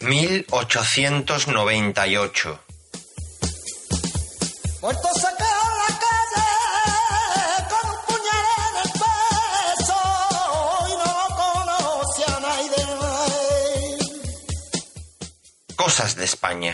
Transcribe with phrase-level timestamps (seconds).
[0.00, 2.60] 1898.
[4.82, 6.46] Muerto sacar a la calle
[7.70, 9.98] con un puñal en el pecho
[10.86, 12.84] y no conoce a nadie.
[15.76, 16.72] Cosas de España.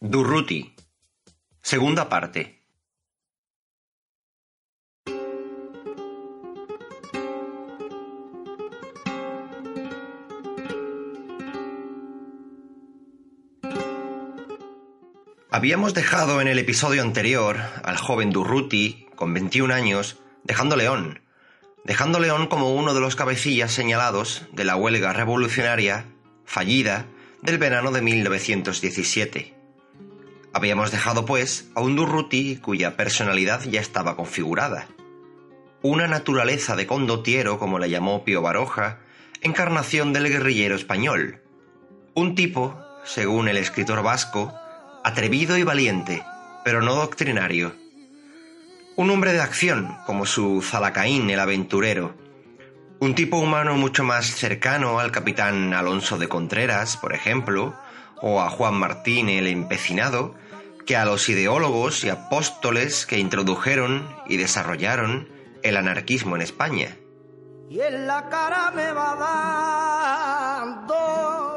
[0.00, 0.74] Durruti.
[1.62, 2.61] Segunda parte.
[15.54, 21.20] Habíamos dejado en el episodio anterior al joven Durruti, con 21 años, dejando León,
[21.84, 26.06] dejando León como uno de los cabecillas señalados de la huelga revolucionaria
[26.46, 27.04] fallida
[27.42, 29.54] del verano de 1917.
[30.54, 34.88] Habíamos dejado, pues, a un Durruti cuya personalidad ya estaba configurada.
[35.82, 39.00] Una naturaleza de condotiero, como le llamó Pío Baroja,
[39.42, 41.42] encarnación del guerrillero español.
[42.14, 44.54] Un tipo, según el escritor vasco,
[45.04, 46.24] atrevido y valiente,
[46.64, 47.74] pero no doctrinario.
[48.96, 52.14] Un hombre de acción, como su Zalacaín el aventurero.
[53.00, 57.74] Un tipo humano mucho más cercano al capitán Alonso de Contreras, por ejemplo,
[58.20, 60.34] o a Juan Martín el empecinado,
[60.86, 65.28] que a los ideólogos y apóstoles que introdujeron y desarrollaron
[65.62, 66.96] el anarquismo en España.
[67.68, 69.16] Y en la cara me va
[70.66, 71.51] dando.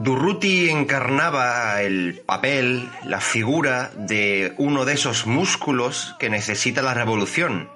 [0.00, 7.68] Durruti encarnaba el papel, la figura de uno de esos músculos que necesita la revolución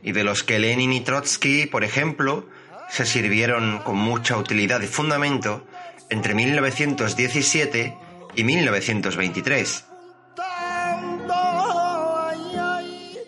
[0.00, 2.46] y de los que Lenin y Trotsky, por ejemplo,
[2.88, 5.66] se sirvieron con mucha utilidad y fundamento
[6.08, 7.96] entre 1917
[8.36, 9.86] y 1923.
[10.36, 13.18] Tanto, ay, ay.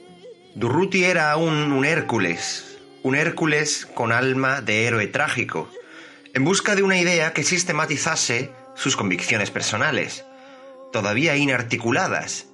[0.54, 5.68] Durruti era un, un Hércules, un Hércules con alma de héroe trágico,
[6.34, 10.24] en busca de una idea que sistematizase sus convicciones personales,
[10.92, 12.46] todavía inarticuladas,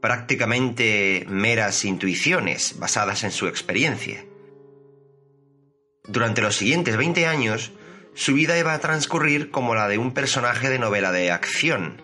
[0.00, 4.24] prácticamente meras intuiciones basadas en su experiencia.
[6.06, 7.72] Durante los siguientes 20 años,
[8.14, 12.00] su vida iba a transcurrir como la de un personaje de novela de acción,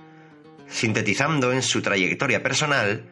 [0.69, 3.11] sintetizando en su trayectoria personal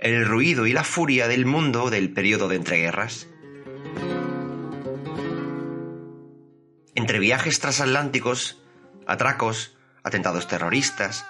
[0.00, 3.28] el ruido y la furia del mundo del periodo de entreguerras.
[6.94, 8.62] Entre viajes transatlánticos,
[9.06, 11.24] atracos, atentados terroristas,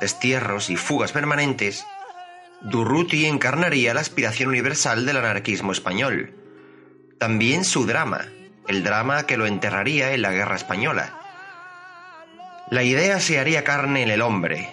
[0.00, 1.84] destierros y fugas permanentes,
[2.60, 6.34] Durruti encarnaría la aspiración universal del anarquismo español.
[7.18, 8.26] También su drama,
[8.66, 11.14] el drama que lo enterraría en la guerra española.
[12.70, 14.70] La idea se haría carne en el hombre,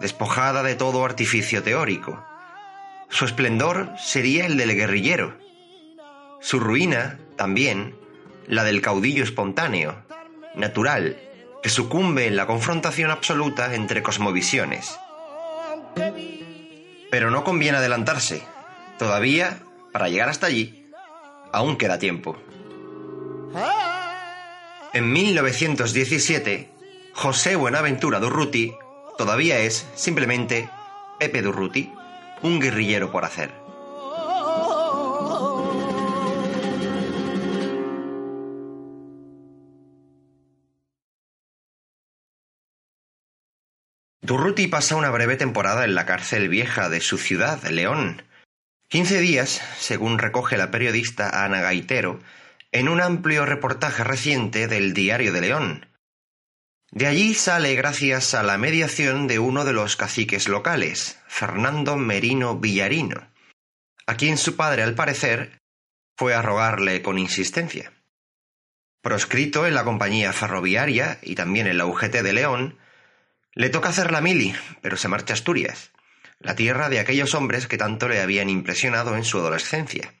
[0.00, 2.24] despojada de todo artificio teórico.
[3.10, 5.38] Su esplendor sería el del guerrillero.
[6.40, 7.96] Su ruina, también,
[8.46, 9.96] la del caudillo espontáneo,
[10.54, 11.16] natural,
[11.62, 14.98] que sucumbe en la confrontación absoluta entre cosmovisiones.
[17.10, 18.42] Pero no conviene adelantarse.
[18.98, 19.60] Todavía,
[19.92, 20.90] para llegar hasta allí,
[21.52, 22.36] aún queda tiempo.
[24.92, 26.70] En 1917,
[27.14, 28.74] José Buenaventura Durruti
[29.16, 30.68] todavía es simplemente
[31.18, 31.92] Pepe Durruti,
[32.42, 33.63] un guerrillero por hacer.
[44.24, 48.22] Durruti pasa una breve temporada en la cárcel vieja de su ciudad, León.
[48.88, 52.20] Quince días, según recoge la periodista Ana Gaitero,
[52.72, 55.86] en un amplio reportaje reciente del Diario de León.
[56.90, 62.56] De allí sale gracias a la mediación de uno de los caciques locales, Fernando Merino
[62.56, 63.30] Villarino,
[64.06, 65.60] a quien su padre, al parecer,
[66.16, 67.92] fue a rogarle con insistencia.
[69.02, 72.78] Proscrito en la compañía ferroviaria y también en la UGT de León,
[73.54, 75.92] le toca hacer la mili, pero se marcha a Asturias,
[76.40, 80.14] la tierra de aquellos hombres que tanto le habían impresionado en su adolescencia.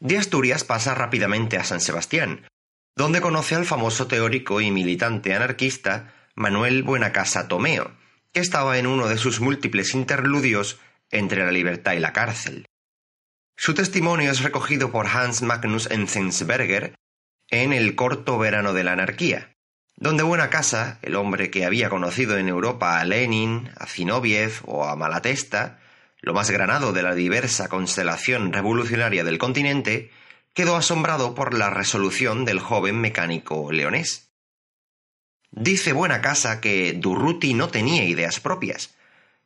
[0.00, 2.46] De Asturias pasa rápidamente a San Sebastián,
[2.94, 7.92] donde conoce al famoso teórico y militante anarquista Manuel Buenacasa Tomeo,
[8.32, 10.78] que estaba en uno de sus múltiples interludios
[11.10, 12.66] entre la libertad y la cárcel.
[13.56, 16.94] Su testimonio es recogido por Hans Magnus Enzensberger
[17.48, 19.55] en El corto verano de la anarquía,
[19.96, 24.94] donde Buenacasa, el hombre que había conocido en Europa a Lenin, a Zinoviev o a
[24.94, 25.80] Malatesta,
[26.20, 30.10] lo más granado de la diversa constelación revolucionaria del continente,
[30.52, 34.30] quedó asombrado por la resolución del joven mecánico leonés.
[35.50, 38.94] Dice Buenacasa que Durruti no tenía ideas propias.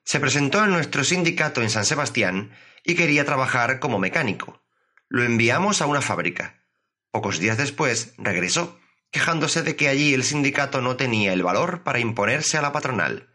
[0.02, 2.50] Se presentó en nuestro sindicato en San Sebastián
[2.82, 4.61] y quería trabajar como mecánico.
[5.08, 6.64] Lo enviamos a una fábrica.
[7.12, 8.80] Pocos días después regresó,
[9.11, 13.29] quejándose de que allí el sindicato no tenía el valor para imponerse a la patronal.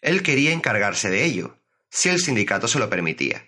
[0.00, 1.58] Él quería encargarse de ello,
[1.88, 3.46] si el sindicato se lo permitía.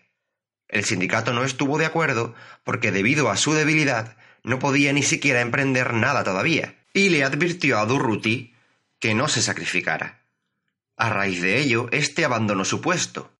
[0.68, 2.34] El sindicato no estuvo de acuerdo
[2.64, 7.78] porque debido a su debilidad no podía ni siquiera emprender nada todavía, y le advirtió
[7.78, 8.54] a Durruti
[8.98, 10.22] que no se sacrificara.
[10.96, 13.32] A raíz de ello, éste abandonó su puesto.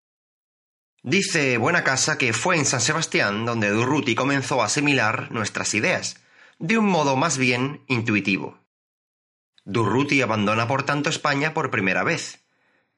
[1.03, 6.22] Dice Buena Casa que fue en San Sebastián donde Durruti comenzó a asimilar nuestras ideas,
[6.63, 8.57] de un modo más bien intuitivo.
[9.65, 12.47] Durruti abandona por tanto España por primera vez.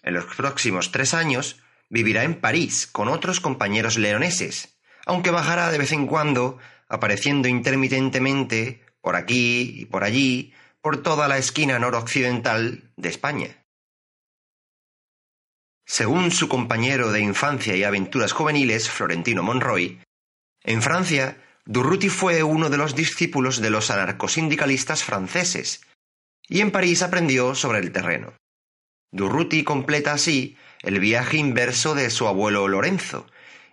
[0.03, 4.77] En los próximos tres años vivirá en París con otros compañeros leoneses,
[5.07, 6.59] aunque bajará de vez en cuando,
[6.89, 10.53] apareciendo intermitentemente por aquí y por allí,
[10.83, 13.65] por toda la esquina noroccidental de España.
[15.87, 20.03] Según su compañero de infancia y aventuras juveniles, Florentino Monroy,
[20.63, 25.81] en Francia, Durruti fue uno de los discípulos de los anarcosindicalistas franceses,
[26.47, 28.35] y en París aprendió sobre el terreno.
[29.11, 33.27] Durruti completa así el viaje inverso de su abuelo Lorenzo,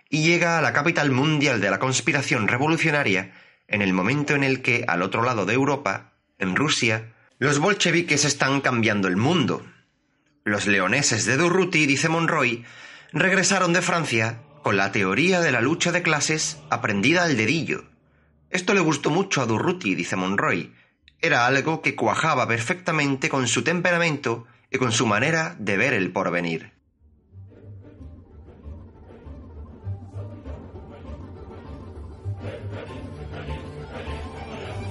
[0.08, 3.32] y llega a la capital mundial de la conspiración revolucionaria
[3.68, 8.24] en el momento en el que, al otro lado de Europa, en Rusia, los bolcheviques
[8.24, 9.66] están cambiando el mundo.
[10.44, 12.64] Los leoneses de Durruti, dice Monroy,
[13.12, 17.84] regresaron de Francia con la teoría de la lucha de clases aprendida al dedillo.
[18.50, 20.72] Esto le gustó mucho a Durruti, dice Monroy.
[21.20, 26.12] Era algo que cuajaba perfectamente con su temperamento y con su manera de ver el
[26.12, 26.72] porvenir.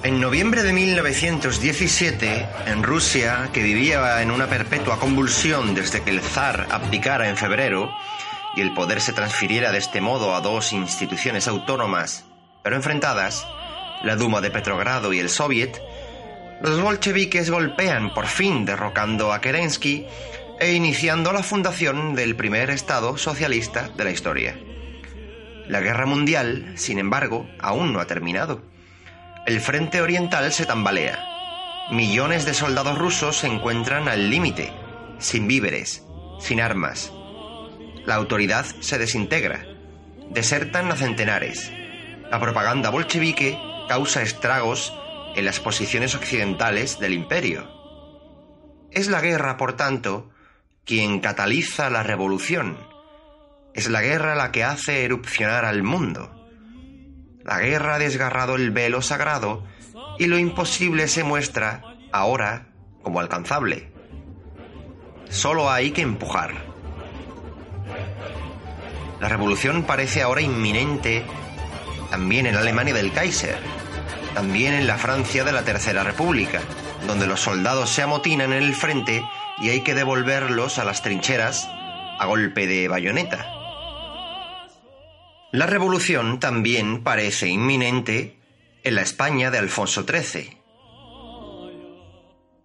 [0.04, 6.22] En noviembre de 1917, en Rusia, que vivía en una perpetua convulsión desde que el
[6.22, 7.92] zar abdicara en febrero
[8.56, 12.26] y el poder se transfiriera de este modo a dos instituciones autónomas,
[12.64, 13.48] pero enfrentadas,
[14.04, 15.82] la Duma de Petrogrado y el Soviet,
[16.62, 20.06] los bolcheviques golpean por fin derrocando a Kerensky
[20.60, 24.60] e iniciando la fundación del primer Estado socialista de la historia.
[25.68, 28.62] La guerra mundial, sin embargo, aún no ha terminado.
[29.48, 31.20] El frente oriental se tambalea.
[31.92, 34.72] Millones de soldados rusos se encuentran al límite,
[35.18, 36.04] sin víveres,
[36.40, 37.12] sin armas.
[38.06, 39.66] La autoridad se desintegra.
[40.32, 41.72] Desertan a centenares.
[42.30, 43.58] La propaganda bolchevique
[43.88, 44.94] causa estragos
[45.36, 47.70] en las posiciones occidentales del imperio.
[48.92, 50.32] Es la guerra, por tanto,
[50.86, 52.78] quien cataliza la revolución.
[53.74, 56.38] Es la guerra la que hace erupcionar al mundo.
[57.44, 59.64] La guerra ha desgarrado el velo sagrado
[60.20, 61.82] y lo imposible se muestra
[62.12, 62.68] ahora
[63.02, 63.92] como alcanzable.
[65.30, 66.71] Solo hay que empujar.
[69.22, 71.24] La revolución parece ahora inminente
[72.10, 73.56] también en Alemania del Kaiser,
[74.34, 76.60] también en la Francia de la Tercera República,
[77.06, 79.24] donde los soldados se amotinan en el frente
[79.60, 83.48] y hay que devolverlos a las trincheras a golpe de bayoneta.
[85.52, 88.40] La revolución también parece inminente
[88.84, 90.58] en la España de Alfonso XIII.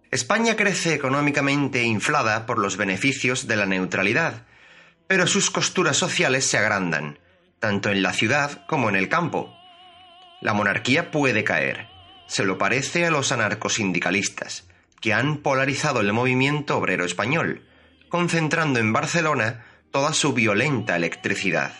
[0.09, 4.47] España crece económicamente inflada por los beneficios de la neutralidad,
[5.07, 7.19] pero sus costuras sociales se agrandan,
[7.59, 9.53] tanto en la ciudad como en el campo.
[10.41, 11.87] La monarquía puede caer,
[12.27, 14.67] se lo parece a los anarcosindicalistas,
[15.01, 17.65] que han polarizado el movimiento obrero español,
[18.09, 21.73] concentrando en Barcelona toda su violenta electricidad.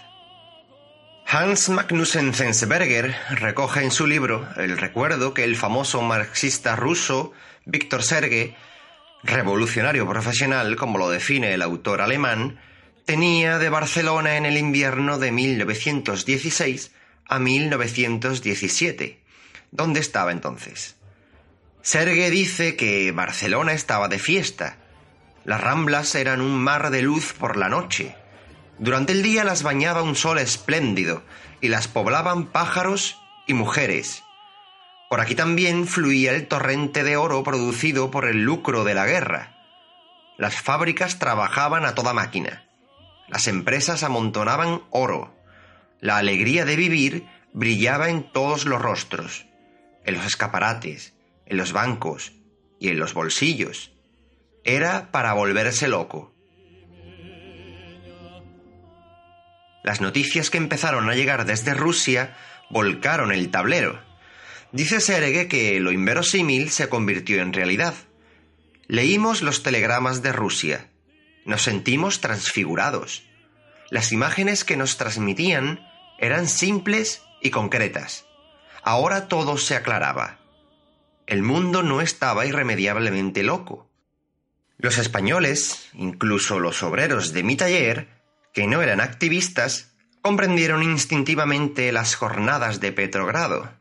[1.30, 7.34] Hans Magnussen Zensberger recoge en su libro el recuerdo que el famoso marxista ruso
[7.66, 8.56] Víctor Serge,
[9.24, 12.60] revolucionario profesional como lo define el autor alemán,
[13.08, 16.92] tenía de Barcelona en el invierno de 1916
[17.26, 19.24] a 1917,
[19.72, 20.98] donde estaba entonces.
[21.82, 24.78] Serge dice que Barcelona estaba de fiesta.
[25.44, 28.16] Las ramblas eran un mar de luz por la noche
[28.80, 31.24] durante el día las bañaba un sol espléndido
[31.62, 34.24] y las poblaban pájaros y mujeres.
[35.10, 39.56] Por aquí también fluía el torrente de oro producido por el lucro de la guerra.
[40.38, 42.67] Las fábricas trabajaban a toda máquina.
[43.28, 45.36] Las empresas amontonaban oro.
[46.00, 49.48] La alegría de vivir brillaba en todos los rostros,
[50.06, 51.14] en los escaparates,
[51.46, 52.34] en los bancos
[52.80, 53.92] y en los bolsillos.
[54.64, 56.34] Era para volverse loco.
[59.84, 62.36] Las noticias que empezaron a llegar desde Rusia
[62.70, 64.02] volcaron el tablero.
[64.74, 67.94] Dice Serge que lo inverosímil se convirtió en realidad.
[68.88, 70.90] Leímos los telegramas de Rusia.
[71.48, 73.24] Nos sentimos transfigurados.
[73.90, 75.80] Las imágenes que nos transmitían
[76.20, 78.26] eran simples y concretas.
[78.84, 80.40] ahora todo se aclaraba.
[81.26, 83.90] El mundo no estaba irremediablemente loco.
[84.78, 88.10] Los españoles, incluso los obreros de mi taller,
[88.54, 93.72] que no eran activistas, comprendieron instintivamente las jornadas de Petrogrado.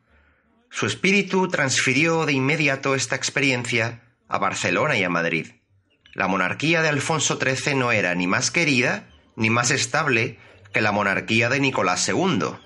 [0.71, 5.56] Su espíritu transfirió de inmediato esta experiencia a Barcelona y a Madrid.
[6.17, 9.07] La monarquía de Alfonso XIII no era ni más querida
[9.37, 10.39] ni más estable
[10.73, 12.57] que la monarquía de Nicolás II.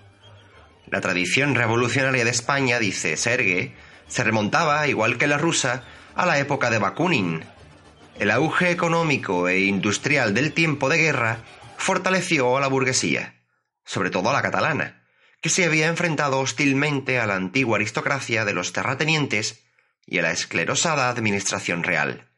[0.87, 3.75] La tradición revolucionaria de España, dice Serge,
[4.07, 5.83] se remontaba, igual que la rusa,
[6.15, 7.43] a la época de Bakunin.
[8.21, 11.39] El auge económico e industrial del tiempo de guerra
[11.77, 13.43] fortaleció a la burguesía,
[13.85, 15.09] sobre todo a la catalana,
[15.41, 19.65] que se había enfrentado hostilmente a la antigua aristocracia de los terratenientes
[20.07, 22.30] y a la esclerosada administración real.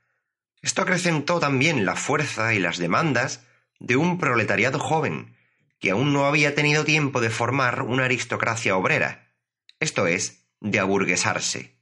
[0.62, 3.44] Esto acrecentó también la fuerza y las demandas
[3.80, 5.36] de un proletariado joven,
[5.80, 9.34] que aún no había tenido tiempo de formar una aristocracia obrera,
[9.80, 11.76] esto es, de aburguesarse.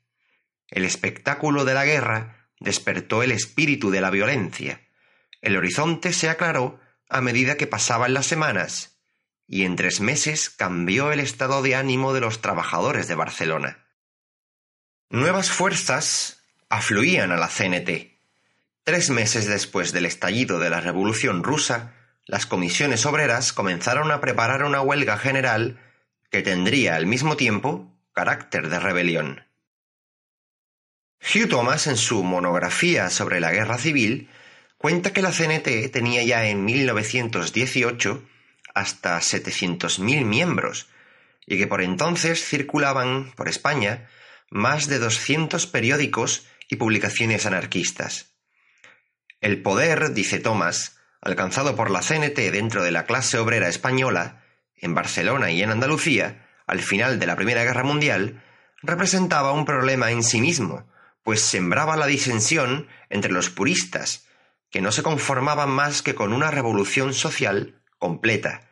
[0.68, 4.80] El espectáculo de la guerra despertó el espíritu de la violencia.
[5.42, 9.02] El horizonte se aclaró a medida que pasaban las semanas,
[9.46, 13.84] y en tres meses cambió el estado de ánimo de los trabajadores de Barcelona.
[15.10, 18.09] Nuevas fuerzas afluían a la CNT.
[18.84, 21.94] Tres meses después del estallido de la Revolución rusa,
[22.24, 25.78] las comisiones obreras comenzaron a preparar una huelga general
[26.30, 29.44] que tendría al mismo tiempo carácter de rebelión.
[31.20, 34.30] Hugh Thomas, en su monografía sobre la guerra civil,
[34.78, 38.26] cuenta que la CNT tenía ya en 1918
[38.74, 40.88] hasta 700.000 miembros
[41.46, 44.08] y que por entonces circulaban por España
[44.50, 48.29] más de 200 periódicos y publicaciones anarquistas.
[49.40, 54.42] El poder, dice Thomas, alcanzado por la CNT dentro de la clase obrera española,
[54.76, 58.42] en Barcelona y en Andalucía, al final de la Primera Guerra Mundial,
[58.82, 60.86] representaba un problema en sí mismo,
[61.22, 64.26] pues sembraba la disensión entre los puristas,
[64.70, 68.68] que no se conformaban más que con una revolución social completa,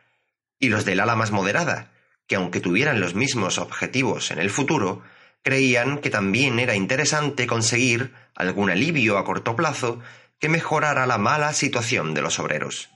[0.59, 1.91] y los del ala más moderada,
[2.27, 5.01] que aunque tuvieran los mismos objetivos en el futuro,
[5.43, 9.99] creían que también era interesante conseguir algún alivio a corto plazo
[10.39, 12.89] que mejorara la mala situación de los obreros.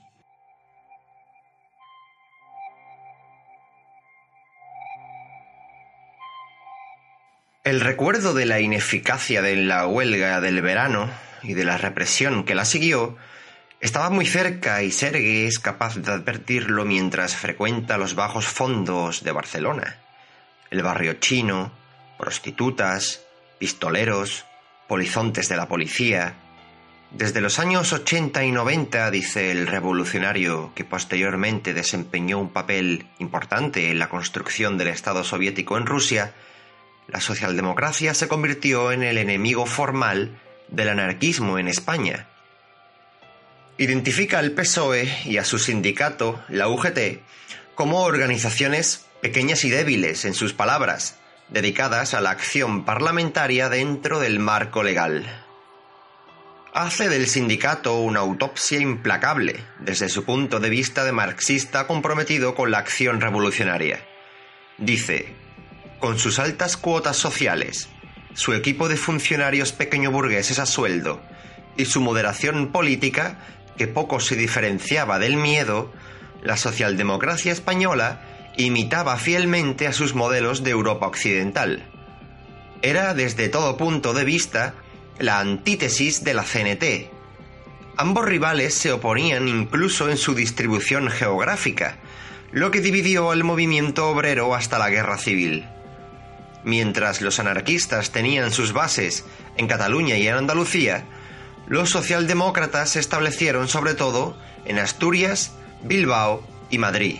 [7.64, 11.08] El recuerdo de la ineficacia de la huelga del verano
[11.42, 13.16] y de la represión que la siguió
[13.80, 19.32] estaba muy cerca y Serge es capaz de advertirlo mientras frecuenta los bajos fondos de
[19.32, 19.98] Barcelona,
[20.70, 21.72] el barrio chino,
[22.18, 23.22] prostitutas,
[23.58, 24.44] pistoleros,
[24.86, 26.34] polizontes de la policía,
[27.16, 33.90] desde los años 80 y 90, dice el revolucionario que posteriormente desempeñó un papel importante
[33.90, 36.34] en la construcción del Estado soviético en Rusia,
[37.06, 42.26] la socialdemocracia se convirtió en el enemigo formal del anarquismo en España.
[43.78, 47.20] Identifica al PSOE y a su sindicato, la UGT,
[47.76, 51.16] como organizaciones pequeñas y débiles, en sus palabras,
[51.48, 55.43] dedicadas a la acción parlamentaria dentro del marco legal
[56.74, 62.72] hace del sindicato una autopsia implacable desde su punto de vista de marxista comprometido con
[62.72, 64.04] la acción revolucionaria.
[64.76, 65.36] Dice,
[66.00, 67.88] con sus altas cuotas sociales,
[68.34, 71.22] su equipo de funcionarios pequeño burgueses a sueldo
[71.76, 73.38] y su moderación política,
[73.76, 75.92] que poco se diferenciaba del miedo,
[76.42, 81.88] la socialdemocracia española imitaba fielmente a sus modelos de Europa Occidental.
[82.82, 84.74] Era desde todo punto de vista
[85.18, 87.10] la antítesis de la CNT.
[87.96, 91.96] Ambos rivales se oponían incluso en su distribución geográfica,
[92.50, 95.66] lo que dividió al movimiento obrero hasta la guerra civil.
[96.64, 99.24] Mientras los anarquistas tenían sus bases
[99.56, 101.04] en Cataluña y en Andalucía,
[101.66, 105.52] los socialdemócratas se establecieron sobre todo en Asturias,
[105.82, 107.18] Bilbao y Madrid.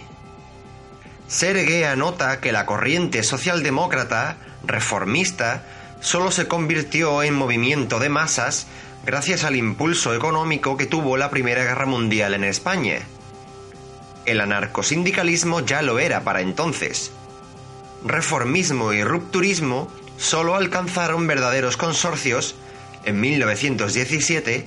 [1.28, 5.64] Sergue anota que la corriente socialdemócrata, reformista,
[6.04, 8.66] solo se convirtió en movimiento de masas
[9.06, 13.00] gracias al impulso económico que tuvo la Primera Guerra Mundial en España.
[14.26, 17.11] El anarcosindicalismo ya lo era para entonces.
[18.04, 22.54] Reformismo y rupturismo solo alcanzaron verdaderos consorcios
[23.06, 24.66] en 1917,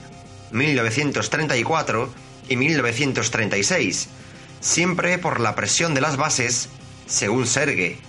[0.52, 2.10] 1934
[2.50, 4.10] y 1936,
[4.60, 6.70] siempre por la presión de las bases,
[7.06, 8.00] según Serge.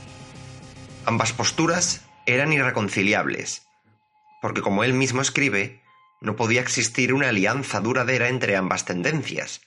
[1.04, 3.66] Ambas posturas eran irreconciliables,
[4.42, 5.82] porque como él mismo escribe,
[6.20, 9.62] no podía existir una alianza duradera entre ambas tendencias,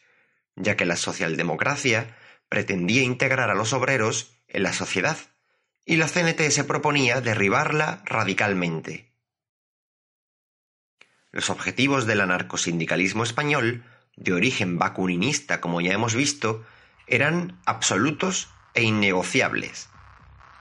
[0.56, 2.16] ya que la socialdemocracia
[2.50, 5.18] pretendía integrar a los obreros en la sociedad
[5.86, 9.12] y la CNT se proponía derribarla radicalmente.
[11.32, 16.64] Los objetivos del anarcosindicalismo español, de origen bakuninista como ya hemos visto,
[17.08, 19.90] eran absolutos e innegociables.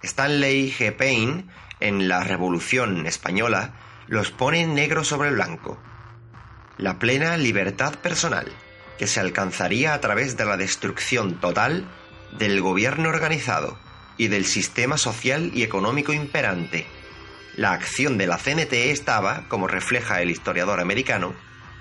[0.02, 0.96] Stanley G.
[0.96, 1.44] Payne,
[1.80, 3.74] en La Revolución Española,
[4.06, 5.78] los pone negro sobre blanco.
[6.78, 8.46] La plena libertad personal,
[8.98, 11.86] que se alcanzaría a través de la destrucción total
[12.38, 13.78] del gobierno organizado
[14.16, 16.86] y del sistema social y económico imperante.
[17.56, 21.34] La acción de la CNT estaba, como refleja el historiador americano,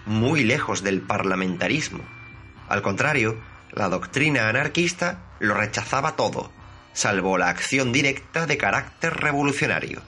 [0.06, 2.04] muy lejos del parlamentarismo.
[2.68, 3.40] Al contrario,
[3.72, 6.52] la doctrina anarquista lo rechazaba todo,
[6.94, 10.02] salvo la acción directa de carácter revolucionario.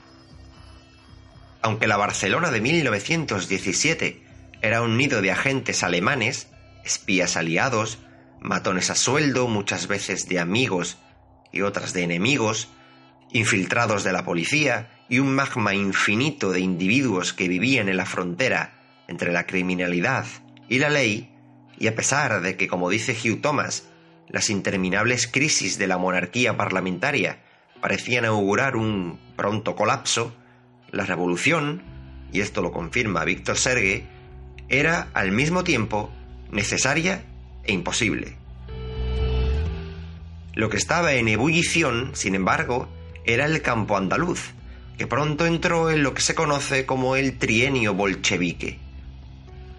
[1.62, 4.22] Aunque la Barcelona de 1917
[4.62, 6.48] era un nido de agentes alemanes,
[6.84, 7.98] espías aliados,
[8.40, 10.98] matones a sueldo, muchas veces de amigos
[11.52, 12.68] y otras de enemigos,
[13.32, 19.04] infiltrados de la policía y un magma infinito de individuos que vivían en la frontera
[19.08, 20.26] entre la criminalidad
[20.68, 21.34] y la ley,
[21.78, 23.88] y a pesar de que, como dice Hugh Thomas,
[24.32, 27.38] las interminables crisis de la monarquía parlamentaria
[27.80, 30.34] parecían augurar un pronto colapso,
[30.90, 31.82] la revolución,
[32.32, 34.06] y esto lo confirma Víctor Serge,
[34.68, 36.10] era al mismo tiempo
[36.50, 37.24] necesaria
[37.64, 38.36] e imposible.
[40.54, 42.88] Lo que estaba en ebullición, sin embargo,
[43.24, 44.52] era el campo andaluz,
[44.96, 48.78] que pronto entró en lo que se conoce como el trienio bolchevique.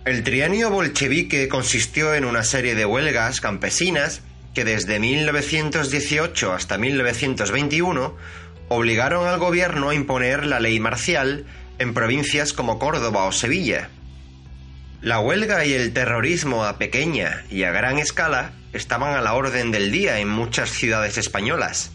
[0.06, 4.22] El trienio bolchevique consistió en una serie de huelgas campesinas
[4.54, 8.16] que desde 1918 hasta 1921
[8.70, 11.46] obligaron al gobierno a imponer la ley marcial
[11.80, 13.90] en provincias como Córdoba o Sevilla,
[15.04, 19.70] la huelga y el terrorismo a pequeña y a gran escala estaban a la orden
[19.70, 21.92] del día en muchas ciudades españolas.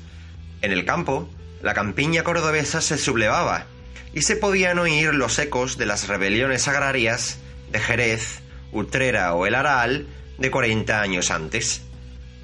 [0.61, 1.27] En el campo,
[1.63, 3.65] la campiña cordobesa se sublevaba
[4.13, 7.39] y se podían oír los ecos de las rebeliones agrarias
[7.73, 8.41] de Jerez,
[8.73, 11.88] Utrera o El Aral de 40 años antes.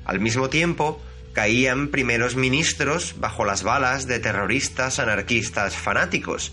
[0.04, 6.52] Al mismo tiempo, caían primeros ministros bajo las balas de terroristas anarquistas fanáticos,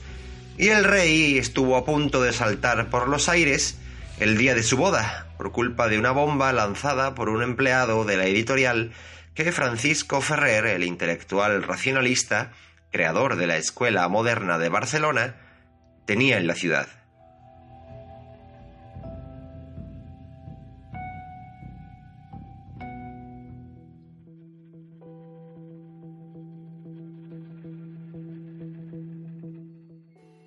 [0.58, 3.78] y el rey estuvo a punto de saltar por los aires
[4.20, 8.18] el día de su boda, por culpa de una bomba lanzada por un empleado de
[8.18, 8.92] la editorial
[9.34, 12.52] que Francisco Ferrer, el intelectual racionalista,
[12.92, 15.36] creador de la Escuela Moderna de Barcelona,
[16.06, 17.01] tenía en la ciudad.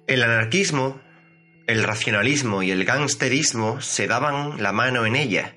[0.06, 1.00] El anarquismo
[1.66, 5.56] el racionalismo y el gangsterismo se daban la mano en ella,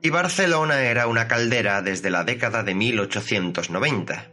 [0.00, 4.30] y Barcelona era una caldera desde la década de 1890.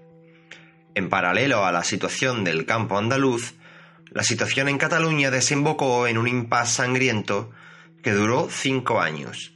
[0.94, 3.56] En paralelo a la situación del campo andaluz,
[4.12, 7.52] la situación en Cataluña desembocó en un impas sangriento
[8.04, 9.54] que duró cinco años.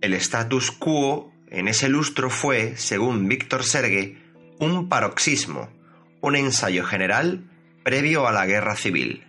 [0.00, 4.18] El status quo en ese lustro fue, según Víctor Serge,
[4.58, 5.70] un paroxismo,
[6.20, 7.49] un ensayo general
[7.82, 9.24] previo a la guerra civil.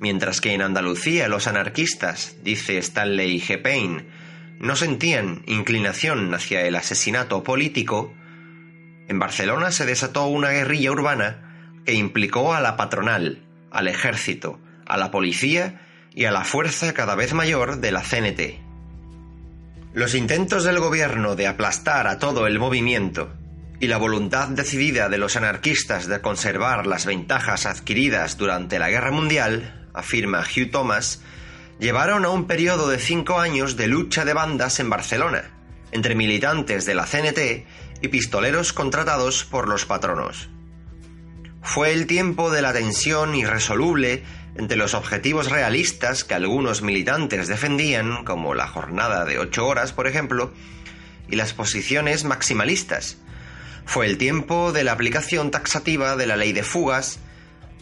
[0.00, 3.60] Mientras que en Andalucía los anarquistas, dice Stanley G.
[3.60, 4.06] Payne,
[4.58, 8.14] no sentían inclinación hacia el asesinato político,
[9.08, 14.96] en Barcelona se desató una guerrilla urbana que implicó a la patronal, al ejército, a
[14.96, 15.82] la policía
[16.14, 18.60] y a la fuerza cada vez mayor de la CNT.
[19.92, 23.34] Los intentos del gobierno de aplastar a todo el movimiento
[23.80, 29.10] y la voluntad decidida de los anarquistas de conservar las ventajas adquiridas durante la Guerra
[29.10, 31.22] Mundial afirma Hugh Thomas,
[31.78, 35.50] llevaron a un periodo de cinco años de lucha de bandas en Barcelona,
[35.92, 37.66] entre militantes de la CNT
[38.02, 40.50] y pistoleros contratados por los patronos.
[41.62, 44.22] Fue el tiempo de la tensión irresoluble
[44.56, 50.06] entre los objetivos realistas que algunos militantes defendían, como la jornada de ocho horas, por
[50.06, 50.52] ejemplo,
[51.28, 53.18] y las posiciones maximalistas.
[53.90, 57.18] Fue el tiempo de la aplicación taxativa de la ley de fugas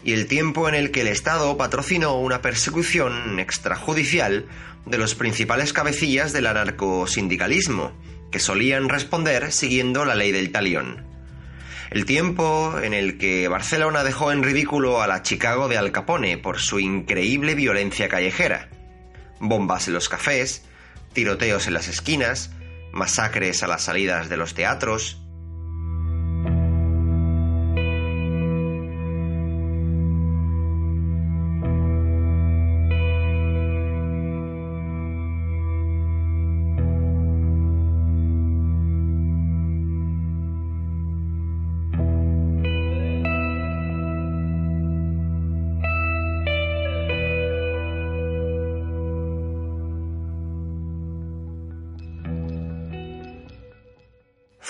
[0.03, 4.47] y el tiempo en el que el Estado patrocinó una persecución extrajudicial
[4.87, 7.91] de los principales cabecillas del anarcosindicalismo,
[8.31, 11.05] que solían responder siguiendo la ley del talión.
[11.91, 16.39] El tiempo en el que Barcelona dejó en ridículo a la Chicago de Al Capone
[16.39, 18.69] por su increíble violencia callejera.
[19.39, 20.63] Bombas en los cafés,
[21.13, 22.49] tiroteos en las esquinas,
[22.91, 25.21] masacres a las salidas de los teatros,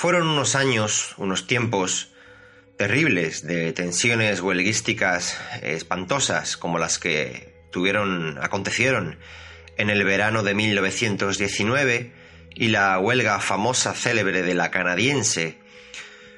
[0.01, 2.13] Fueron unos años, unos tiempos
[2.77, 9.19] terribles de tensiones huelguísticas espantosas como las que tuvieron acontecieron
[9.75, 12.13] en el verano de 1919
[12.55, 15.57] y la huelga famosa célebre de la canadiense.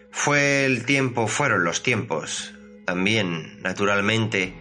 [0.10, 2.56] Fue el tiempo, fueron los tiempos,
[2.88, 4.56] también, naturalmente,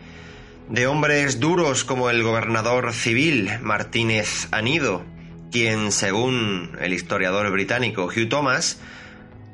[0.68, 5.06] de hombres duros como el gobernador civil Martínez Anido,
[5.50, 8.80] quien, según el historiador británico Hugh Thomas,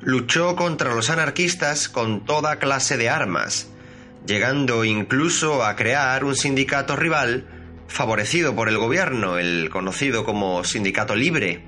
[0.01, 3.69] luchó contra los anarquistas con toda clase de armas,
[4.25, 7.45] llegando incluso a crear un sindicato rival
[7.87, 11.63] favorecido por el gobierno, el conocido como Sindicato Libre,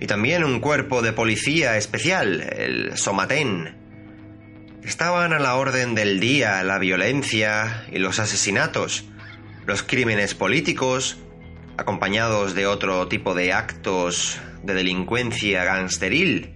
[0.00, 3.76] y también un cuerpo de policía especial, el Somatén.
[4.82, 9.04] Estaban a la orden del día la violencia y los asesinatos,
[9.66, 11.18] los crímenes políticos,
[11.78, 16.54] acompañados de otro tipo de actos de delincuencia gangsteril,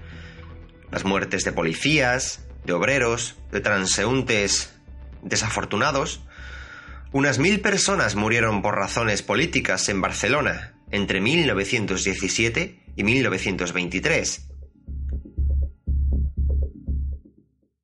[0.91, 4.75] las muertes de policías, de obreros, de transeúntes
[5.23, 6.25] desafortunados.
[7.13, 14.49] Unas mil personas murieron por razones políticas en Barcelona entre 1917 y 1923.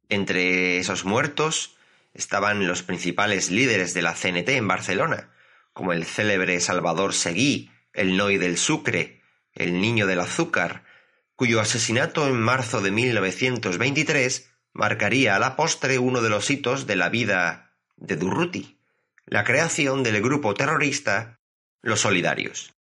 [0.09, 1.77] Entre esos muertos
[2.15, 5.31] estaban los principales líderes de la CNT en Barcelona,
[5.79, 9.23] como el célebre Salvador Seguí, el Noy del Sucre,
[9.55, 10.83] el Niño del Azúcar,
[11.37, 16.97] cuyo asesinato en marzo de 1923 marcaría a la postre uno de los hitos de
[16.97, 18.81] la vida de Durruti,
[19.25, 21.39] la creación del grupo terrorista
[21.81, 22.75] Los Solidarios.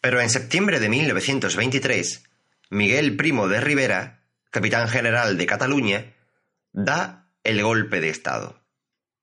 [0.00, 2.22] Pero en septiembre de 1923,
[2.70, 6.14] Miguel Primo de Rivera, capitán general de Cataluña,
[6.72, 8.64] da el golpe de Estado.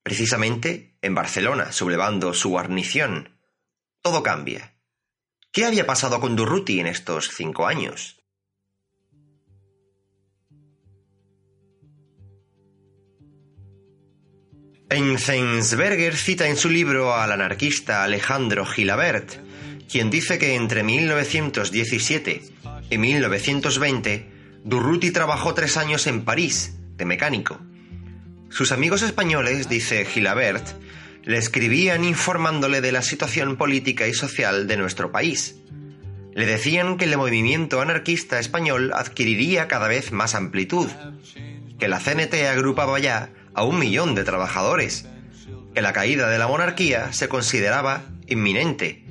[0.04, 3.38] Precisamente en Barcelona, sublevando su guarnición.
[4.02, 4.76] Todo cambia.
[5.52, 8.24] ¿Qué había pasado con Durruti en estos cinco años?
[14.90, 19.36] Enzensberger cita en su libro al anarquista Alejandro Gilabert,
[19.88, 22.42] quien dice que entre 1917
[22.90, 24.32] y 1920
[24.64, 27.60] Durruti trabajó tres años en París, de mecánico,
[28.56, 30.66] sus amigos españoles, dice Gilabert,
[31.26, 35.58] le escribían informándole de la situación política y social de nuestro país.
[36.34, 40.88] Le decían que el movimiento anarquista español adquiriría cada vez más amplitud,
[41.78, 45.06] que la CNT agrupaba ya a un millón de trabajadores,
[45.74, 49.04] que la caída de la monarquía se consideraba inminente,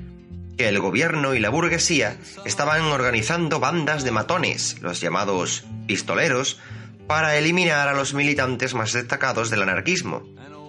[0.56, 6.58] que el gobierno y la burguesía estaban organizando bandas de matones, los llamados pistoleros,
[7.06, 10.22] para eliminar a los militantes más destacados del anarquismo,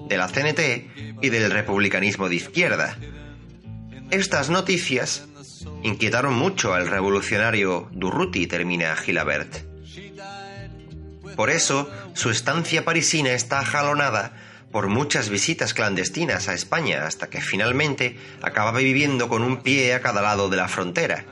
[0.07, 2.97] de la CNT y del republicanismo de izquierda.
[4.11, 5.27] Estas noticias
[5.83, 9.57] inquietaron mucho al revolucionario Durruti, termina Gilabert.
[11.35, 14.33] Por eso, su estancia parisina está jalonada
[14.71, 20.01] por muchas visitas clandestinas a España hasta que finalmente acaba viviendo con un pie a
[20.01, 21.25] cada lado de la frontera.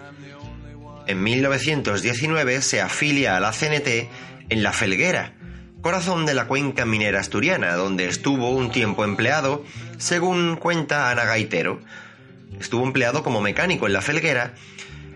[1.07, 4.09] En 1919 se afilia a la CNT
[4.49, 5.33] en La Felguera,
[5.81, 9.63] corazón de la cuenca minera asturiana, donde estuvo un tiempo empleado,
[9.97, 11.81] según cuenta Ana Gaitero.
[12.59, 14.53] Estuvo empleado como mecánico en La Felguera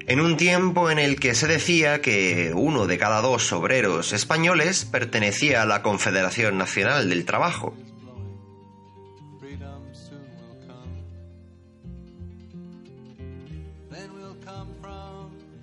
[0.08, 4.86] en un tiempo en el que se decía que uno de cada dos obreros españoles
[4.86, 7.76] pertenecía a la Confederación Nacional del Trabajo.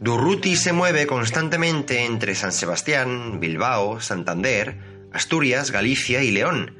[0.00, 4.78] Durruti se mueve constantemente entre San Sebastián, Bilbao, Santander,
[5.12, 6.76] Asturias, Galicia y León.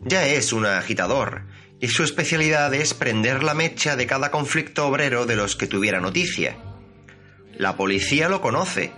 [0.00, 1.42] Ya es un agitador,
[1.80, 6.00] y su especialidad es prender la mecha de cada conflicto obrero de los que tuviera
[6.00, 6.56] noticia.
[7.56, 8.92] La policía lo conoce,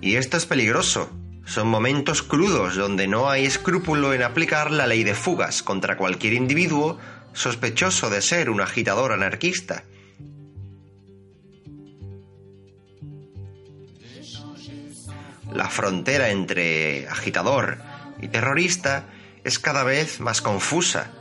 [0.00, 1.10] y esto es peligroso.
[1.44, 6.34] Son momentos crudos donde no hay escrúpulo en aplicar la ley de fugas contra cualquier
[6.34, 6.98] individuo
[7.32, 9.84] sospechoso de ser un agitador anarquista.
[15.52, 17.78] La frontera entre agitador
[18.20, 19.04] y terrorista
[19.44, 21.12] es cada vez más confusa.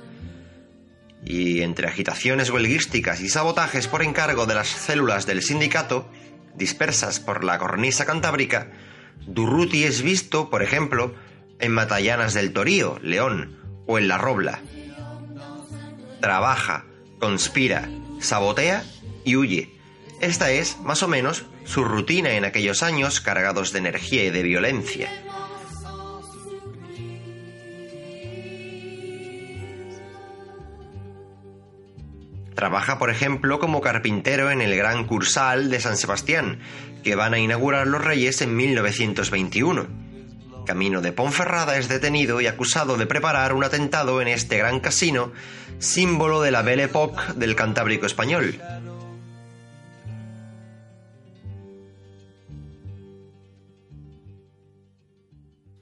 [1.24, 6.10] Y entre agitaciones huelguísticas y sabotajes por encargo de las células del sindicato,
[6.56, 8.72] dispersas por la cornisa cantábrica,
[9.26, 11.16] Durruti es visto, por ejemplo,
[11.60, 14.62] en Matallanas del Torío, León, o en La Robla.
[16.22, 16.86] Trabaja,
[17.20, 18.84] conspira, sabotea
[19.24, 19.77] y huye.
[20.20, 24.42] Esta es, más o menos, su rutina en aquellos años cargados de energía y de
[24.42, 25.10] violencia.
[32.56, 36.60] Trabaja, por ejemplo, como carpintero en el Gran Cursal de San Sebastián,
[37.04, 39.86] que van a inaugurar los Reyes en 1921.
[40.66, 45.32] Camino de Ponferrada es detenido y acusado de preparar un atentado en este gran casino,
[45.78, 48.60] símbolo de la Belle Époque del Cantábrico español.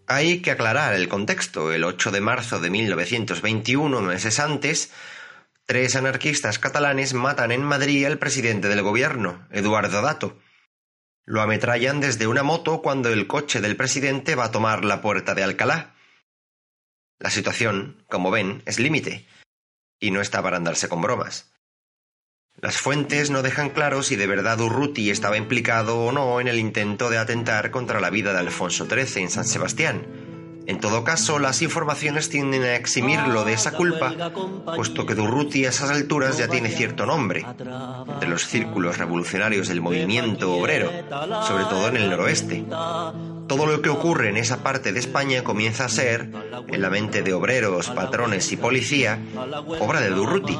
[0.07, 1.73] Hay que aclarar el contexto.
[1.73, 4.91] El 8 de marzo de 1921, meses antes,
[5.65, 10.39] tres anarquistas catalanes matan en Madrid al presidente del gobierno, Eduardo Dato.
[11.25, 15.33] Lo ametrallan desde una moto cuando el coche del presidente va a tomar la puerta
[15.33, 15.95] de Alcalá.
[17.17, 19.25] La situación, como ven, es límite,
[19.99, 21.54] y no está para andarse con bromas.
[22.61, 26.57] Las fuentes no dejan claro si de verdad Urruti estaba implicado o no en el
[26.57, 30.07] intento de atentar contra la vida de Alfonso XIII en San Sebastián.
[30.65, 34.31] En todo caso, las informaciones tienden a eximirlo de esa culpa,
[34.75, 39.81] puesto que Durruti a esas alturas ya tiene cierto nombre entre los círculos revolucionarios del
[39.81, 40.91] movimiento obrero,
[41.45, 42.65] sobre todo en el noroeste.
[43.47, 46.29] Todo lo que ocurre en esa parte de España comienza a ser,
[46.67, 49.19] en la mente de obreros, patrones y policía,
[49.79, 50.57] obra de Durruti.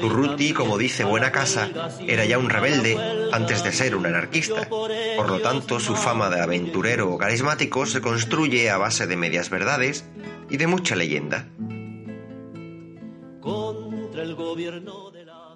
[0.00, 1.68] Durruti, como dice Buena Casa,
[2.06, 2.96] era ya un rebelde
[3.32, 4.68] antes de ser un anarquista.
[4.68, 10.04] Por lo tanto, su fama de aventurero carismático se construye a base de medias verdades
[10.48, 11.48] y de mucha leyenda.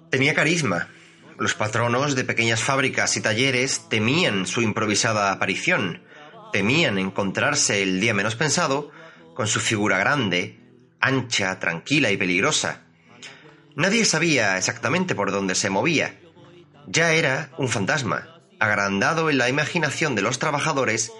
[0.09, 0.89] Tenía carisma.
[1.37, 6.01] Los patronos de pequeñas fábricas y talleres temían su improvisada aparición
[6.51, 8.91] temían encontrarse el día menos pensado
[9.33, 10.59] con su figura grande,
[10.99, 12.83] ancha, tranquila y peligrosa.
[13.75, 16.19] Nadie sabía exactamente por dónde se movía.
[16.87, 21.11] Ya era un fantasma, agrandado en la imaginación de los trabajadores,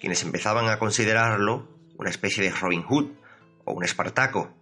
[0.00, 3.10] quienes empezaban a considerarlo una especie de Robin Hood
[3.64, 4.54] o un Espartaco.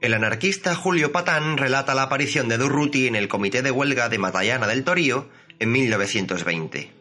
[0.00, 4.18] El anarquista Julio Patán relata la aparición de Durruti en el comité de huelga de
[4.18, 6.92] Matallana del Torío en 1920.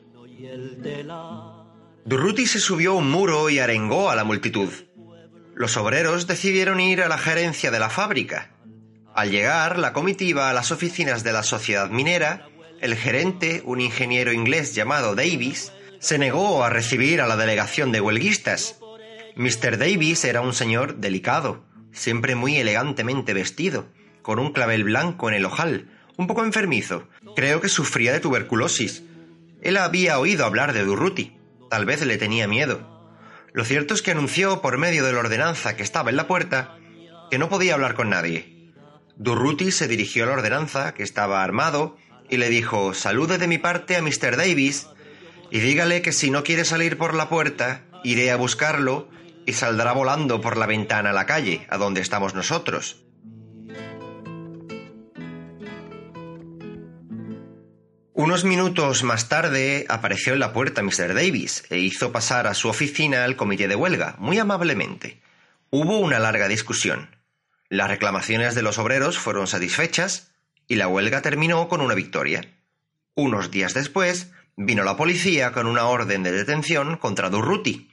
[2.08, 4.70] Durruti se subió a un muro y arengó a la multitud.
[5.54, 8.52] Los obreros decidieron ir a la gerencia de la fábrica.
[9.14, 12.48] Al llegar la comitiva a las oficinas de la sociedad minera,
[12.80, 18.00] el gerente, un ingeniero inglés llamado Davis, se negó a recibir a la delegación de
[18.00, 18.80] huelguistas.
[19.36, 19.78] Mr.
[19.78, 23.86] Davis era un señor delicado, siempre muy elegantemente vestido,
[24.22, 27.10] con un clavel blanco en el ojal, un poco enfermizo.
[27.36, 29.04] Creo que sufría de tuberculosis.
[29.62, 31.37] Él había oído hablar de Durruti.
[31.70, 32.98] Tal vez le tenía miedo.
[33.54, 36.78] Lo cierto es que anunció por medio de la ordenanza que estaba en la puerta
[37.30, 38.74] que no podía hablar con nadie.
[39.16, 41.98] Durruti se dirigió a la ordenanza, que estaba armado,
[42.30, 44.38] y le dijo Salude de mi parte a Mr.
[44.38, 44.88] Davis
[45.50, 49.10] y dígale que si no quiere salir por la puerta, iré a buscarlo
[49.46, 53.07] y saldrá volando por la ventana a la calle, a donde estamos nosotros.
[58.20, 61.14] Unos minutos más tarde apareció en la puerta Mr.
[61.14, 65.22] Davis e hizo pasar a su oficina al comité de huelga, muy amablemente.
[65.70, 67.16] Hubo una larga discusión.
[67.70, 70.32] Las reclamaciones de los obreros fueron satisfechas
[70.68, 72.42] y la huelga terminó con una victoria.
[73.14, 77.92] Unos días después vino la policía con una orden de detención contra Durruti,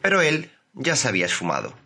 [0.00, 1.76] pero él ya se había esfumado.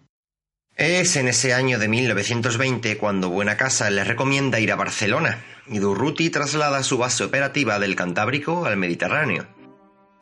[0.81, 5.79] Es en ese año de 1920 cuando Buena Casa le recomienda ir a Barcelona y
[5.79, 9.47] Durruti traslada su base operativa del Cantábrico al Mediterráneo.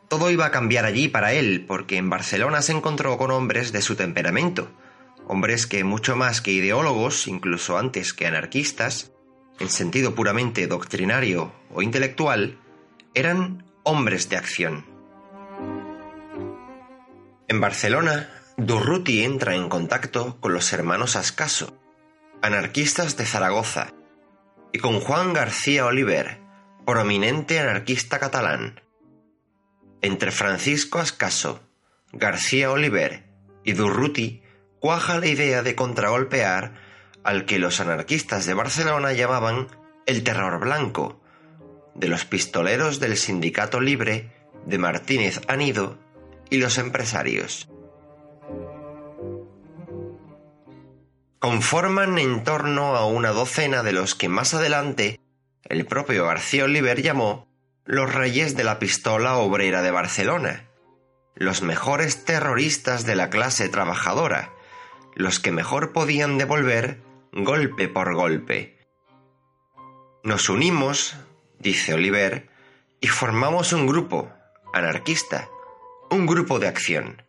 [0.09, 3.81] Todo iba a cambiar allí para él porque en Barcelona se encontró con hombres de
[3.81, 4.69] su temperamento,
[5.29, 9.13] hombres que mucho más que ideólogos, incluso antes que anarquistas,
[9.61, 12.57] en sentido puramente doctrinario o intelectual,
[13.13, 14.85] eran hombres de acción.
[17.47, 21.79] En Barcelona, Durruti entra en contacto con los hermanos Ascaso,
[22.41, 23.93] anarquistas de Zaragoza,
[24.73, 26.41] y con Juan García Oliver,
[26.85, 28.81] prominente anarquista catalán.
[30.01, 31.61] Entre Francisco Ascaso,
[32.11, 33.29] García Oliver
[33.63, 34.43] y Durruti
[34.81, 36.73] cuaja la idea de contragolpear
[37.23, 39.69] al que los anarquistas de Barcelona llamaban
[40.05, 41.21] el terror blanco,
[41.95, 44.33] de los pistoleros del Sindicato Libre,
[44.65, 45.97] de Martínez Anido
[46.49, 47.69] y los empresarios.
[51.39, 55.19] Conforman en torno a una docena de los que más adelante
[55.63, 57.47] el propio García Oliver llamó
[57.85, 60.69] los reyes de la pistola obrera de Barcelona,
[61.35, 64.51] los mejores terroristas de la clase trabajadora,
[65.15, 68.77] los que mejor podían devolver golpe por golpe.
[70.23, 71.15] Nos unimos,
[71.57, 72.49] dice Oliver,
[72.99, 74.29] y formamos un grupo
[74.73, 75.47] anarquista,
[76.11, 77.23] un grupo de acción,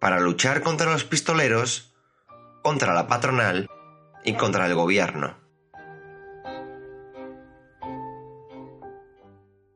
[0.00, 1.95] para luchar contra los pistoleros
[2.66, 3.70] contra la patronal
[4.24, 5.38] y contra el gobierno.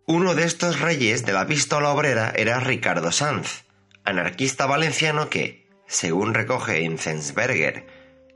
[0.09, 3.63] Uno de estos reyes de la pistola obrera era Ricardo Sanz,
[4.05, 7.87] anarquista valenciano que, según recoge Enzensberger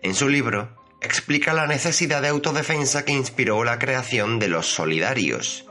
[0.00, 5.66] en su libro, explica la necesidad de autodefensa que inspiró la creación de los solidarios.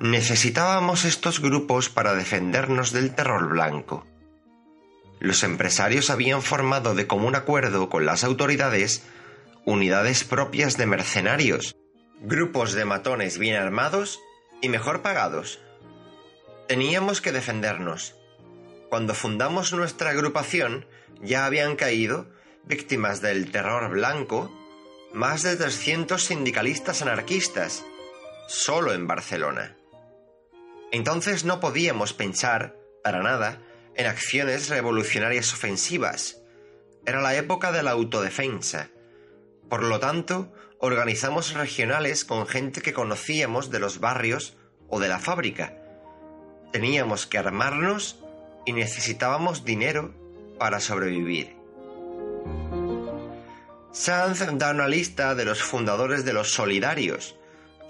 [0.00, 4.04] Necesitábamos estos grupos para defendernos del terror blanco.
[5.20, 9.02] Los empresarios habían formado de común acuerdo con las autoridades
[9.64, 11.76] unidades propias de mercenarios,
[12.20, 14.20] grupos de matones bien armados
[14.62, 15.60] y mejor pagados.
[16.68, 18.14] Teníamos que defendernos.
[18.88, 20.86] Cuando fundamos nuestra agrupación
[21.20, 22.30] ya habían caído,
[22.64, 24.52] víctimas del terror blanco,
[25.12, 27.84] más de 300 sindicalistas anarquistas,
[28.46, 29.76] solo en Barcelona.
[30.92, 33.60] Entonces no podíamos pensar, para nada,
[33.98, 36.38] en acciones revolucionarias ofensivas.
[37.04, 38.90] Era la época de la autodefensa.
[39.68, 44.56] Por lo tanto, organizamos regionales con gente que conocíamos de los barrios
[44.88, 45.76] o de la fábrica.
[46.72, 48.20] Teníamos que armarnos
[48.64, 50.14] y necesitábamos dinero
[50.60, 51.56] para sobrevivir.
[53.90, 57.34] Sanz da una lista de los fundadores de los solidarios,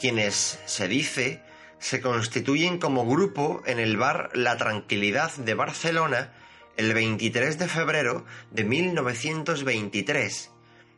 [0.00, 1.42] quienes, se dice,
[1.78, 6.32] se constituyen como grupo en el bar La Tranquilidad de Barcelona
[6.76, 10.50] el 23 de febrero de 1923,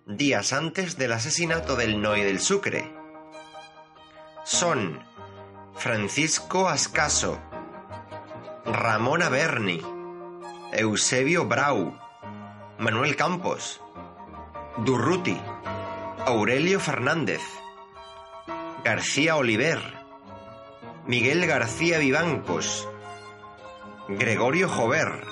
[0.06, 2.92] días antes del asesinato del Noy del Sucre.
[4.44, 5.02] Son
[5.74, 7.40] Francisco Ascaso,
[8.66, 9.80] Ramón Aberni,
[10.72, 11.98] Eusebio Brau,
[12.78, 13.80] Manuel Campos,
[14.78, 15.38] Durruti,
[16.26, 17.40] Aurelio Fernández,
[18.84, 19.99] García Oliver,
[21.10, 22.88] Miguel García Vivancos,
[24.06, 25.24] Gregorio Jover,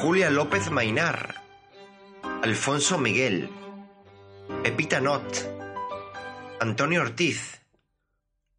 [0.00, 1.42] Julia López Mainar,
[2.44, 3.50] Alfonso Miguel,
[4.62, 5.24] Pepita Not,
[6.60, 7.62] Antonio Ortiz,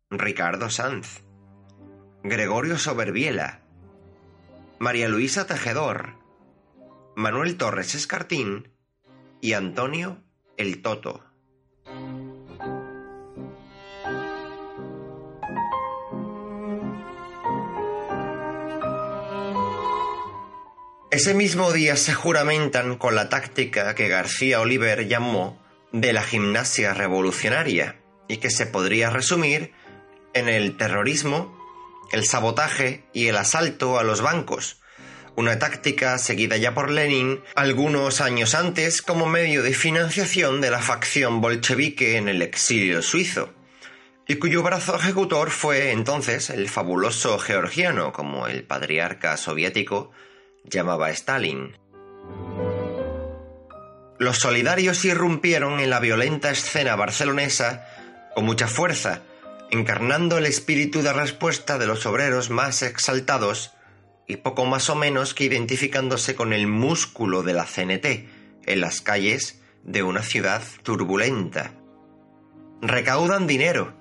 [0.09, 1.21] Ricardo Sanz,
[2.23, 3.61] Gregorio Soberbiela,
[4.79, 6.17] María Luisa Tejedor,
[7.15, 8.73] Manuel Torres Escartín
[9.39, 10.21] y Antonio
[10.57, 11.30] el Toto.
[21.11, 26.93] Ese mismo día se juramentan con la táctica que García Oliver llamó de la gimnasia
[26.93, 29.73] revolucionaria y que se podría resumir
[30.33, 31.59] en el terrorismo,
[32.13, 34.79] el sabotaje y el asalto a los bancos,
[35.35, 40.79] una táctica seguida ya por Lenin algunos años antes como medio de financiación de la
[40.79, 43.53] facción bolchevique en el exilio suizo,
[44.29, 50.13] y cuyo brazo ejecutor fue entonces el fabuloso georgiano, como el patriarca soviético
[50.63, 51.77] llamaba Stalin.
[54.17, 57.87] Los solidarios irrumpieron en la violenta escena barcelonesa
[58.35, 59.23] con mucha fuerza,
[59.71, 63.71] encarnando el espíritu de respuesta de los obreros más exaltados
[64.27, 68.05] y poco más o menos que identificándose con el músculo de la CNT
[68.65, 71.73] en las calles de una ciudad turbulenta.
[72.81, 73.93] Recaudan dinero,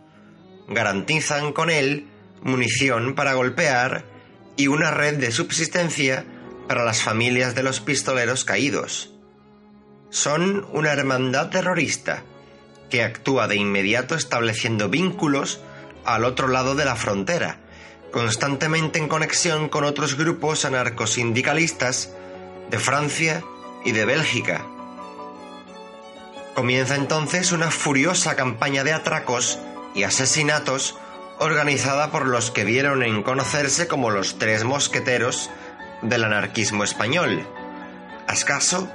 [0.69, 2.07] garantizan con él
[2.43, 4.05] munición para golpear
[4.57, 6.25] y una red de subsistencia
[6.71, 9.11] para las familias de los pistoleros caídos.
[10.09, 12.23] Son una hermandad terrorista
[12.89, 15.61] que actúa de inmediato estableciendo vínculos
[16.05, 17.59] al otro lado de la frontera,
[18.13, 22.13] constantemente en conexión con otros grupos anarcosindicalistas
[22.71, 23.43] de Francia
[23.85, 24.65] y de Bélgica.
[26.55, 29.59] Comienza entonces una furiosa campaña de atracos
[29.97, 30.97] y asesinatos
[31.41, 35.51] organizada por los que vieron en conocerse como los tres mosqueteros
[36.03, 37.47] del anarquismo español,
[38.27, 38.91] Ascaso,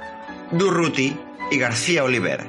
[0.50, 1.16] Durruti
[1.50, 2.46] y García Oliver,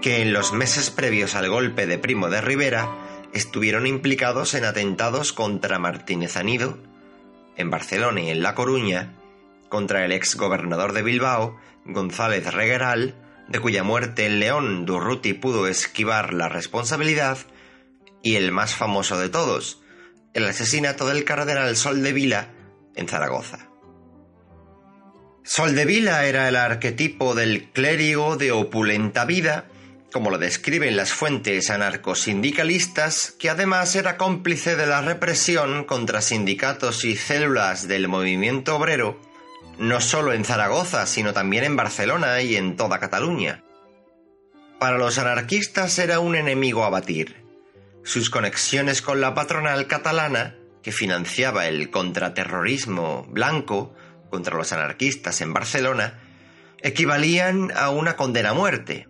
[0.00, 2.88] que en los meses previos al golpe de Primo de Rivera
[3.32, 6.78] estuvieron implicados en atentados contra Martínez Anido,
[7.56, 9.14] en Barcelona y en La Coruña,
[9.68, 13.14] contra el ex gobernador de Bilbao, González Regueral,
[13.48, 17.38] de cuya muerte en León Durruti pudo esquivar la responsabilidad,
[18.22, 19.82] y el más famoso de todos,
[20.34, 22.48] el asesinato del cardenal Sol de Vila
[22.94, 23.72] en Zaragoza.
[25.44, 29.64] Soldevila era el arquetipo del clérigo de opulenta vida,
[30.12, 37.04] como lo describen las fuentes anarcosindicalistas, que además era cómplice de la represión contra sindicatos
[37.04, 39.18] y células del movimiento obrero,
[39.78, 43.64] no solo en Zaragoza, sino también en Barcelona y en toda Cataluña.
[44.78, 47.42] Para los anarquistas era un enemigo a batir.
[48.04, 53.94] Sus conexiones con la patronal catalana que financiaba el contraterrorismo blanco
[54.30, 56.20] contra los anarquistas en Barcelona,
[56.82, 59.08] equivalían a una condena a muerte,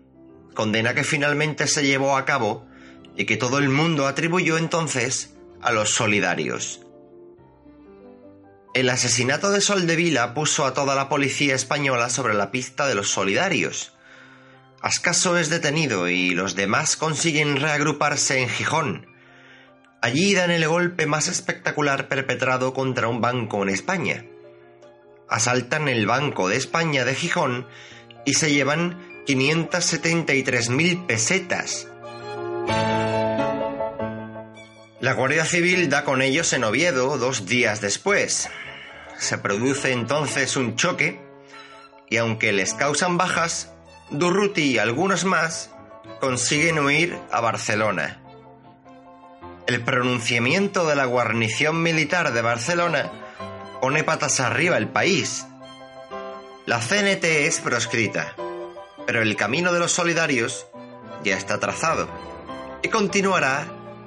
[0.53, 2.67] condena que finalmente se llevó a cabo
[3.15, 6.81] y que todo el mundo atribuyó entonces a los solidarios.
[8.73, 13.09] El asesinato de Soldevila puso a toda la policía española sobre la pista de los
[13.09, 13.93] solidarios.
[14.81, 19.12] Ascaso es detenido y los demás consiguen reagruparse en Gijón.
[20.03, 24.25] Allí dan el golpe más espectacular perpetrado contra un banco en España.
[25.29, 27.67] Asaltan el Banco de España de Gijón
[28.25, 31.87] y se llevan 573.000 pesetas.
[34.99, 38.49] La Guardia Civil da con ellos en Oviedo dos días después.
[39.17, 41.21] Se produce entonces un choque
[42.09, 43.71] y aunque les causan bajas,
[44.09, 45.71] Durruti y algunos más
[46.19, 48.22] consiguen huir a Barcelona.
[49.65, 53.11] El pronunciamiento de la guarnición militar de Barcelona
[53.79, 55.45] pone patas arriba el país.
[56.65, 58.35] La CNT es proscrita,
[59.05, 60.67] pero el camino de los solidarios
[61.23, 62.09] ya está trazado
[62.81, 63.65] y continuará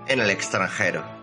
[0.09, 1.16] en el extranjero.